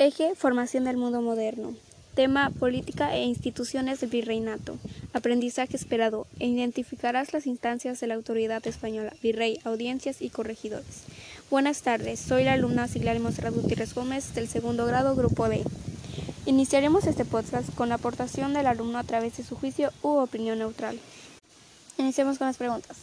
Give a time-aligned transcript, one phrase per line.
[0.00, 1.74] Eje, formación del mundo moderno.
[2.14, 4.78] Tema, política e instituciones del virreinato.
[5.12, 6.26] Aprendizaje esperado.
[6.38, 11.02] E identificarás las instancias de la autoridad española, virrey, audiencias y corregidores.
[11.50, 15.64] Buenas tardes, soy la alumna Siglar Monserrat Gutiérrez Gómez del segundo grado, grupo D.
[16.46, 20.60] Iniciaremos este podcast con la aportación del alumno a través de su juicio u opinión
[20.60, 20.98] neutral.
[21.98, 22.96] Iniciemos con las preguntas.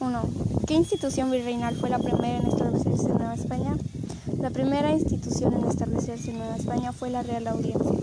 [0.00, 0.22] 1.
[0.66, 3.78] ¿Qué institución virreinal fue la primera en establecerse en Nueva España?
[4.36, 7.98] La primera institución en establecerse en Nueva España fue la Real Audiencia.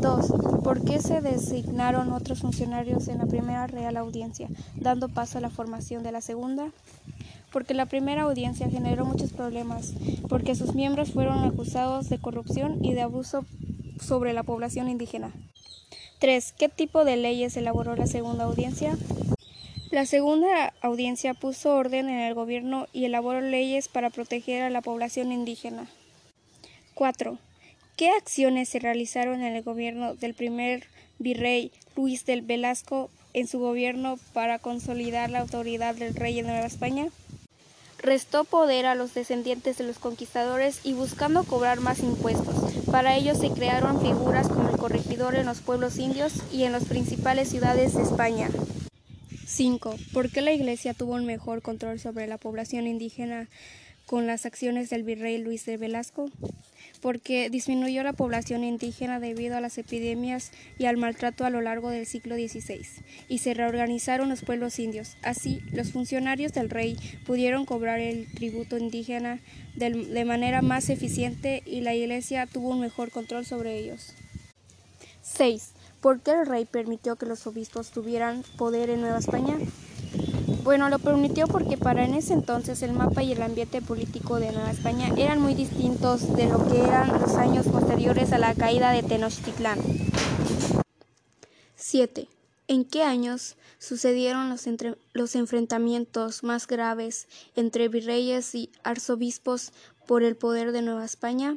[0.00, 0.62] 2.
[0.62, 5.50] ¿Por qué se designaron otros funcionarios en la primera Real Audiencia, dando paso a la
[5.50, 6.70] formación de la segunda?
[7.52, 9.94] Porque la primera audiencia generó muchos problemas,
[10.28, 13.46] porque sus miembros fueron acusados de corrupción y de abuso
[14.00, 15.32] sobre la población indígena.
[16.18, 16.54] 3.
[16.58, 18.96] ¿Qué tipo de leyes elaboró la segunda audiencia?
[19.94, 24.80] La segunda audiencia puso orden en el gobierno y elaboró leyes para proteger a la
[24.80, 25.86] población indígena.
[26.94, 27.38] 4.
[27.94, 30.88] ¿Qué acciones se realizaron en el gobierno del primer
[31.20, 36.66] virrey Luis del Velasco en su gobierno para consolidar la autoridad del rey en Nueva
[36.66, 37.06] España?
[37.98, 42.56] Restó poder a los descendientes de los conquistadores y buscando cobrar más impuestos.
[42.90, 46.84] Para ello se crearon figuras como el corregidor en los pueblos indios y en las
[46.86, 48.50] principales ciudades de España.
[49.54, 49.94] 5.
[50.12, 53.48] ¿Por qué la Iglesia tuvo un mejor control sobre la población indígena
[54.04, 56.28] con las acciones del virrey Luis de Velasco?
[57.00, 61.90] Porque disminuyó la población indígena debido a las epidemias y al maltrato a lo largo
[61.90, 62.84] del siglo XVI,
[63.28, 65.16] y se reorganizaron los pueblos indios.
[65.22, 69.38] Así, los funcionarios del rey pudieron cobrar el tributo indígena
[69.76, 74.14] de manera más eficiente y la Iglesia tuvo un mejor control sobre ellos.
[75.22, 75.70] 6.
[76.04, 79.56] ¿Por qué el rey permitió que los obispos tuvieran poder en Nueva España?
[80.62, 84.52] Bueno, lo permitió porque para en ese entonces el mapa y el ambiente político de
[84.52, 88.92] Nueva España eran muy distintos de lo que eran los años posteriores a la caída
[88.92, 89.78] de Tenochtitlán.
[91.76, 92.28] 7.
[92.68, 94.68] ¿En qué años sucedieron los,
[95.14, 99.72] los, enfrentamientos más graves entre virreyes y arzobispos
[100.06, 101.56] por el poder de Nueva España?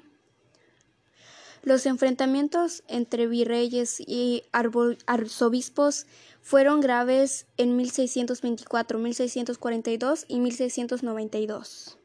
[1.63, 6.05] Los enfrentamientos entre virreyes y arzobispos
[6.41, 11.97] fueron graves en 1624, 1642 y 1692.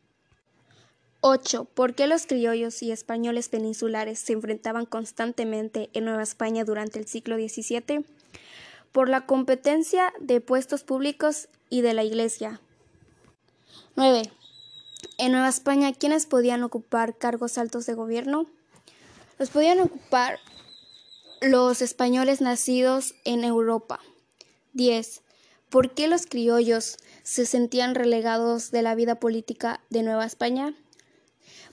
[1.20, 1.64] 8.
[1.66, 7.06] ¿Por qué los criollos y españoles peninsulares se enfrentaban constantemente en Nueva España durante el
[7.06, 8.04] siglo XVII?
[8.90, 12.60] Por la competencia de puestos públicos y de la Iglesia.
[13.94, 14.32] 9.
[15.18, 18.46] En Nueva España, ¿quiénes podían ocupar cargos altos de gobierno?
[19.50, 20.38] Podían ocupar
[21.40, 24.00] los españoles nacidos en Europa.
[24.74, 25.22] 10.
[25.68, 30.74] ¿Por qué los criollos se sentían relegados de la vida política de Nueva España?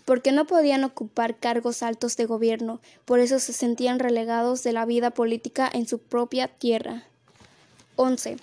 [0.06, 4.86] Porque no podían ocupar cargos altos de gobierno, por eso se sentían relegados de la
[4.86, 7.04] vida política en su propia tierra.
[7.96, 8.38] 11.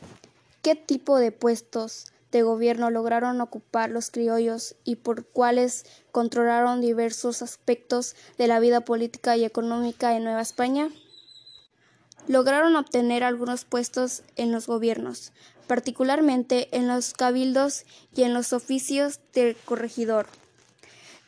[0.62, 7.42] ¿Qué tipo de puestos de gobierno lograron ocupar los criollos y por cuales controlaron diversos
[7.42, 10.90] aspectos de la vida política y económica en Nueva España?
[12.28, 15.32] Lograron obtener algunos puestos en los gobiernos,
[15.66, 20.26] particularmente en los cabildos y en los oficios del corregidor,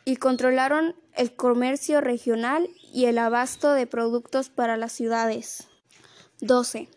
[0.05, 5.69] y controlaron el comercio regional y el abasto de productos para las ciudades.
[6.41, 6.89] 12.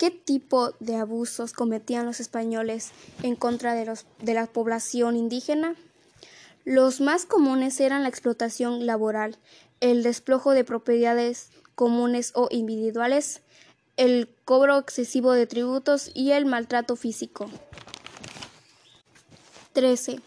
[0.00, 5.76] ¿Qué tipo de abusos cometían los españoles en contra de, los, de la población indígena?
[6.64, 9.36] Los más comunes eran la explotación laboral,
[9.80, 13.42] el desplojo de propiedades comunes o individuales,
[13.98, 17.50] el cobro excesivo de tributos y el maltrato físico.
[19.74, 20.20] 13.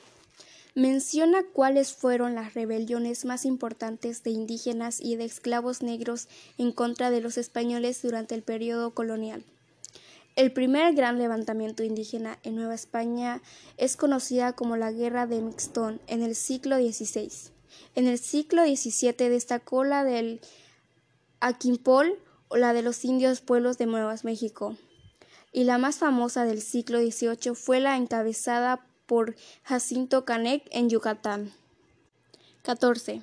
[0.75, 6.27] Menciona cuáles fueron las rebeliones más importantes de indígenas y de esclavos negros
[6.59, 9.43] en contra de los españoles durante el periodo colonial.
[10.35, 13.41] El primer gran levantamiento indígena en Nueva España
[13.77, 17.31] es conocida como la Guerra de Mixtón en el siglo XVI.
[17.93, 20.41] En el siglo XVII destacó la del
[21.39, 22.17] Aquimpol
[22.47, 24.75] o la de los indios pueblos de Nueva México.
[25.51, 31.53] Y la más famosa del siglo XVIII fue la encabezada por Jacinto Canek en Yucatán.
[32.63, 33.21] 14.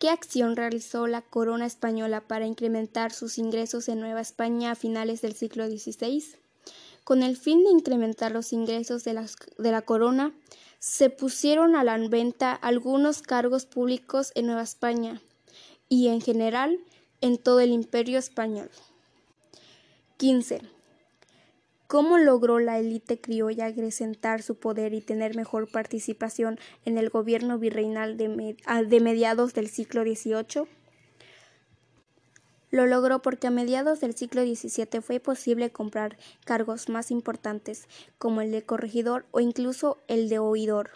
[0.00, 5.20] ¿Qué acción realizó la corona española para incrementar sus ingresos en Nueva España a finales
[5.20, 6.24] del siglo XVI?
[7.04, 10.32] Con el fin de incrementar los ingresos de la, corona,
[10.78, 15.20] se pusieron a la venta algunos cargos públicos en Nueva España
[15.90, 16.80] y en general
[17.20, 18.70] en todo el imperio español.
[20.16, 20.62] 15.
[21.90, 27.58] ¿Cómo logró la élite criolla acrecentar su poder y tener mejor participación en el gobierno
[27.58, 30.68] virreinal de, mediados del siglo XVIII?
[32.70, 37.88] Lo logró porque a mediados del siglo XVII fue posible comprar cargos más importantes,
[38.18, 40.90] como el de corregidor o incluso el de oidor,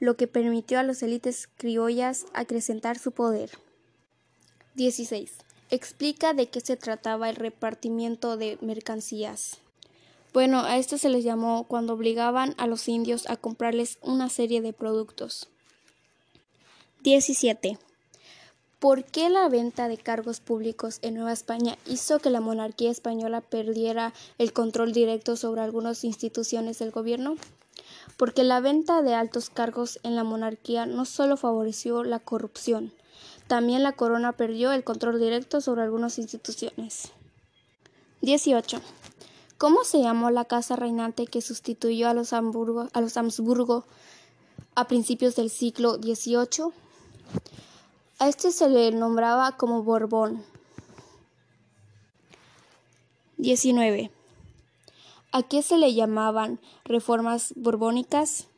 [0.00, 3.50] lo que permitió a las élites criollas acrecentar su poder.
[4.74, 5.34] 16.
[5.70, 9.61] Explica de qué se trataba el repartimiento de mercancías.
[10.32, 14.62] Bueno, a esto se les llamó cuando obligaban a los indios a comprarles una serie
[14.62, 15.48] de productos.
[17.02, 17.78] 17.
[18.78, 23.40] ¿Por qué la venta de cargos públicos en Nueva España hizo que la monarquía española
[23.40, 27.36] perdiera el control directo sobre algunas instituciones del gobierno?
[28.16, 32.92] Porque la venta de altos cargos en la monarquía no solo favoreció la corrupción,
[33.46, 37.12] también la corona perdió el control directo sobre algunas instituciones.
[38.22, 38.80] 18.
[39.62, 42.40] ¿Cómo se llamó la casa reinante que sustituyó a los, a
[43.00, 43.84] los Habsburgo
[44.74, 46.72] a principios del siglo XVIII?
[48.18, 50.44] A este se le nombraba como Borbón.
[53.36, 54.10] 19.
[55.30, 58.48] ¿A qué se le llamaban reformas borbónicas?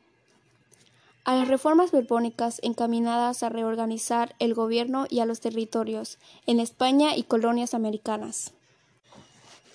[1.23, 6.17] A las reformas borbónicas encaminadas a reorganizar el gobierno y a los territorios
[6.47, 8.53] en España y colonias americanas.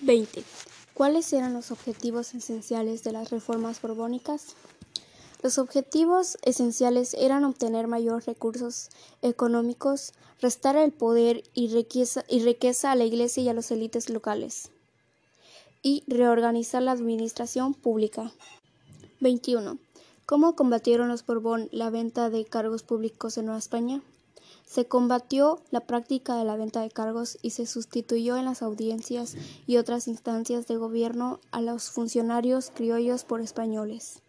[0.00, 0.42] 20.
[1.00, 4.54] ¿Cuáles eran los objetivos esenciales de las reformas borbónicas?
[5.42, 8.90] Los objetivos esenciales eran obtener mayores recursos
[9.22, 10.12] económicos,
[10.42, 14.72] restar el poder y riqueza, a la Iglesia y a las élites locales,
[15.82, 18.30] y reorganizar la administración pública.
[19.20, 19.78] 21.
[20.26, 24.02] ¿Cómo combatieron los Borbón la venta de cargos públicos en Nueva España?
[24.70, 29.34] Se combatió la práctica de la venta de cargos y se sustituyó en las audiencias
[29.66, 34.20] y otras instancias de gobierno a los funcionarios criollos por españoles.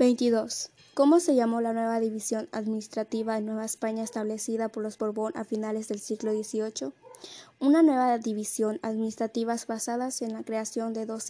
[0.00, 0.70] 22.
[0.94, 5.44] ¿Cómo se llamó la nueva división administrativa en Nueva España establecida por los Borbón a
[5.44, 6.92] finales del siglo XVIII?
[7.60, 11.26] Una nueva división administrativa basada en la creación de dos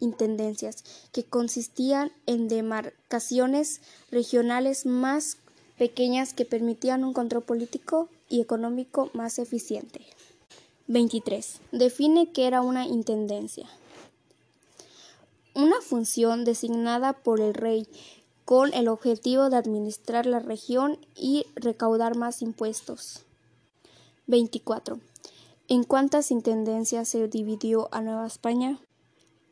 [0.00, 0.82] intendencias
[1.12, 5.36] que consistían en demarcaciones regionales más
[5.78, 10.00] pequeñas que permitían un control político y económico más eficiente.
[10.88, 11.60] 23.
[11.72, 13.68] Define qué era una intendencia.
[15.54, 17.88] Una función designada por el rey
[18.44, 23.24] con el objetivo de administrar la región y recaudar más impuestos.
[24.28, 25.00] 24.
[25.68, 28.78] ¿En cuántas intendencias se dividió a Nueva España?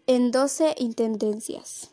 [0.07, 1.91] En 12 intendencias.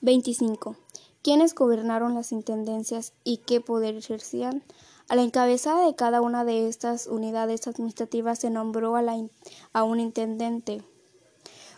[0.00, 0.76] 25
[1.22, 4.62] quiénes gobernaron las intendencias y qué poder ejercían.
[5.08, 10.82] A la encabezada de cada una de estas unidades administrativas se nombró a, un intendente,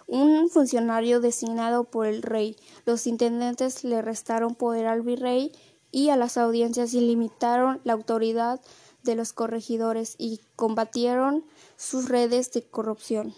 [0.07, 2.57] un funcionario designado por el rey.
[2.85, 5.51] Los intendentes le restaron poder al virrey
[5.91, 8.61] y a las audiencias y limitaron la autoridad
[9.03, 11.45] de los corregidores y combatieron
[11.77, 13.35] sus redes de corrupción.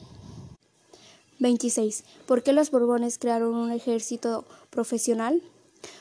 [1.39, 2.05] 26.
[2.27, 5.43] ¿Por qué los Borbones crearon un ejército profesional?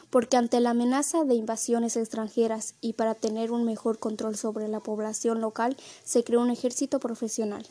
[0.09, 4.79] Porque ante la amenaza de invasiones extranjeras y para tener un mejor control sobre la
[4.79, 7.65] población local se creó un ejército profesional.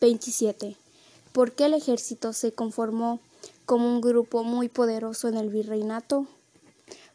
[0.00, 0.76] 27.
[1.32, 3.20] ¿Por qué el ejército se conformó
[3.64, 6.26] como un grupo muy poderoso en el virreinato?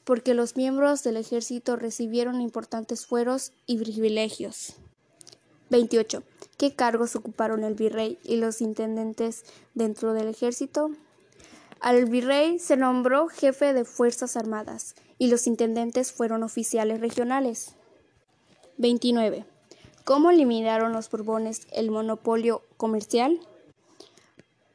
[0.03, 4.73] Porque los miembros del ejército recibieron importantes fueros y privilegios.
[5.69, 6.23] 28.
[6.57, 9.43] ¿Qué cargos ocuparon el virrey y los intendentes
[9.73, 10.91] dentro del ejército?
[11.81, 17.73] Al virrey se nombró jefe de Fuerzas Armadas y los intendentes fueron oficiales regionales.
[18.77, 19.45] 29.
[20.05, 23.39] ¿Cómo eliminaron los Borbones el monopolio comercial?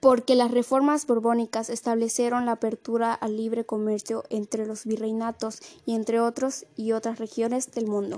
[0.00, 6.18] Porque las reformas borbónicas establecieron la apertura al libre comercio entre los virreinatos y entre
[6.18, 8.16] otros y otras regiones del mundo.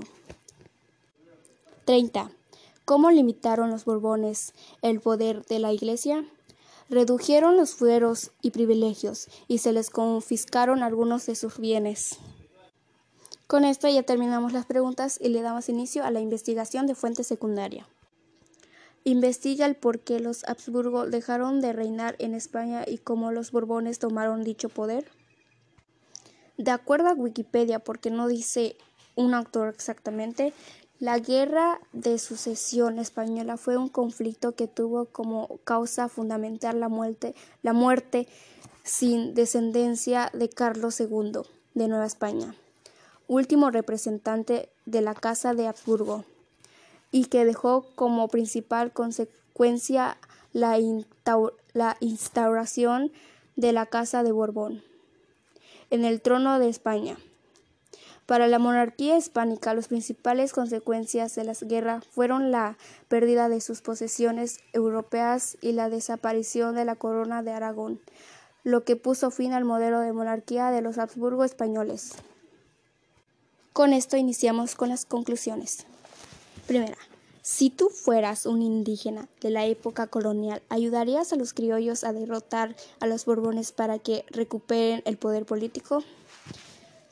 [1.85, 2.31] 30.
[2.85, 6.25] ¿Cómo limitaron los Borbones el poder de la Iglesia?
[6.89, 12.17] Redujeron los fueros y privilegios y se les confiscaron algunos de sus bienes.
[13.47, 17.23] Con esto ya terminamos las preguntas y le damos inicio a la investigación de fuente
[17.23, 17.87] secundaria.
[19.03, 23.97] Investiga el por qué los Habsburgo dejaron de reinar en España y cómo los Borbones
[23.97, 25.09] tomaron dicho poder.
[26.57, 28.75] De acuerdo a Wikipedia, porque no dice
[29.15, 30.53] un autor exactamente,
[30.99, 37.35] la Guerra de Sucesión Española fue un conflicto que tuvo como causa fundamental la muerte,
[37.63, 38.27] la muerte
[38.83, 41.41] sin descendencia de Carlos II
[41.73, 42.53] de Nueva España,
[43.27, 46.25] último representante de la Casa de Habsburgo,
[47.11, 50.17] y que dejó como principal consecuencia
[50.51, 50.77] la,
[51.73, 53.11] la instauración
[53.55, 54.83] de la Casa de Borbón
[55.91, 57.17] en el trono de España.
[58.29, 63.81] Para la monarquía hispánica, las principales consecuencias de la guerra fueron la pérdida de sus
[63.81, 67.99] posesiones europeas y la desaparición de la corona de Aragón,
[68.63, 72.11] lo que puso fin al modelo de monarquía de los Habsburgo españoles.
[73.73, 75.87] Con esto iniciamos con las conclusiones.
[76.67, 76.99] Primera,
[77.41, 82.75] si tú fueras un indígena de la época colonial, ¿ayudarías a los criollos a derrotar
[82.99, 86.03] a los borbones para que recuperen el poder político?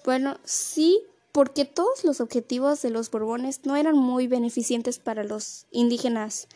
[0.07, 5.65] Bueno, sí, porque todos los objetivos de los borbones no eran muy beneficientes para los
[5.69, 6.47] indígenas.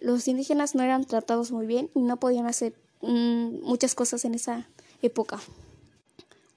[0.00, 4.34] Los indígenas no eran tratados muy bien y no podían hacer mm, muchas cosas en
[4.34, 4.68] esa
[5.02, 5.38] época.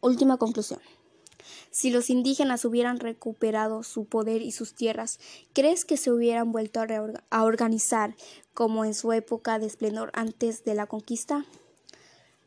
[0.01, 0.79] Última conclusión.
[1.69, 5.19] Si los indígenas hubieran recuperado su poder y sus tierras,
[5.53, 6.81] ¿crees que se hubieran vuelto
[7.29, 8.15] a, organizar
[8.55, 11.45] como en su época de esplendor antes de la conquista?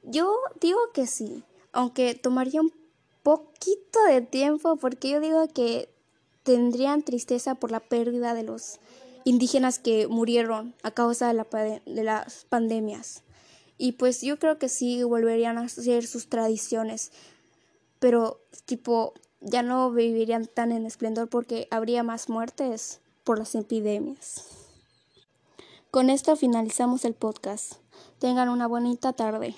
[0.03, 2.82] Yo digo que sí, aunque tomaría un
[3.23, 5.89] poquito de tiempo porque yo digo que
[6.43, 8.81] tendrían tristeza por la pérdida de los
[9.25, 13.23] indígenas que murieron a causa de, de las pandemias.
[13.79, 17.11] Y pues yo creo que sí volverían a hacer sus tradiciones,
[17.99, 24.47] pero tipo ya no vivirían tan en esplendor porque habría más muertes por las epidemias.
[25.91, 27.75] Con esto finalizamos el podcast.
[28.19, 29.55] Tengan una bonita tarde.